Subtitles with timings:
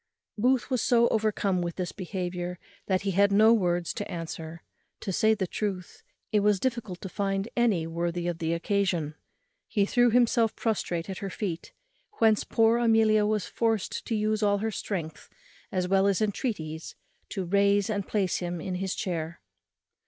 [0.35, 2.57] Booth was so overcome with this behaviour,
[2.87, 4.63] that he had no words to answer.
[5.01, 9.13] To say the truth, it was difficult to find any worthy of the occasion.
[9.67, 11.71] He threw himself prostrate at her feet,
[12.13, 15.29] whence poor Amelia was forced to use all her strength
[15.71, 16.95] as well as entreaties
[17.29, 19.39] to raise and place him in his chair.